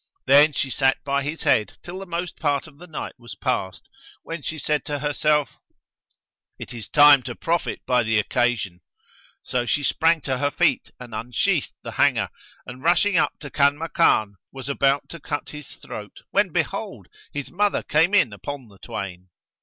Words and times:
Then 0.25 0.51
she 0.51 0.71
sat 0.71 0.97
by 1.03 1.21
his 1.21 1.43
head 1.43 1.77
till 1.83 1.99
the 1.99 2.07
most 2.07 2.39
part 2.39 2.65
of 2.65 2.79
the 2.79 2.87
night 2.87 3.13
was 3.19 3.35
past, 3.35 3.87
when 4.23 4.41
she 4.41 4.57
said 4.57 4.83
to 4.85 4.97
herself, 4.97 5.59
"It 6.57 6.73
is 6.73 6.89
time 6.89 7.21
to 7.21 7.35
profit 7.35 7.85
by 7.85 8.01
the 8.01 8.17
occasion." 8.17 8.81
So 9.43 9.67
she 9.67 9.83
sprang 9.83 10.21
to 10.21 10.39
her 10.39 10.49
feet 10.49 10.89
and 10.99 11.13
unsheathed 11.13 11.73
the 11.83 11.91
hanger 12.01 12.29
and 12.65 12.81
rushing 12.81 13.15
up 13.19 13.37
to 13.41 13.51
Kanmakan, 13.51 14.37
was 14.51 14.69
about 14.69 15.07
to 15.09 15.19
cut 15.19 15.49
his 15.51 15.67
throat 15.67 16.21
when 16.31 16.49
behold, 16.51 17.05
his 17.31 17.51
mother 17.51 17.83
came 17.83 18.15
in 18.15 18.33
upon 18.33 18.69
the 18.69 18.79
twain. 18.79 19.29